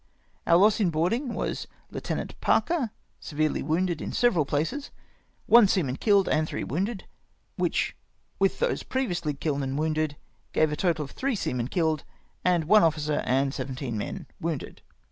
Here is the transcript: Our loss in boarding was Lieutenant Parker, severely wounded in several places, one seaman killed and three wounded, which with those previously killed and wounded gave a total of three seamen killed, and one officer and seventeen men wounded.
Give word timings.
Our 0.47 0.57
loss 0.57 0.79
in 0.79 0.89
boarding 0.89 1.35
was 1.35 1.67
Lieutenant 1.91 2.33
Parker, 2.41 2.89
severely 3.19 3.61
wounded 3.61 4.01
in 4.01 4.11
several 4.13 4.45
places, 4.45 4.89
one 5.45 5.67
seaman 5.67 5.97
killed 5.97 6.27
and 6.27 6.47
three 6.49 6.63
wounded, 6.63 7.05
which 7.55 7.95
with 8.39 8.57
those 8.57 8.81
previously 8.81 9.35
killed 9.35 9.61
and 9.61 9.77
wounded 9.77 10.17
gave 10.53 10.71
a 10.71 10.75
total 10.75 11.05
of 11.05 11.11
three 11.11 11.35
seamen 11.35 11.67
killed, 11.67 12.03
and 12.43 12.63
one 12.63 12.81
officer 12.81 13.21
and 13.27 13.53
seventeen 13.53 13.95
men 13.95 14.25
wounded. 14.39 14.81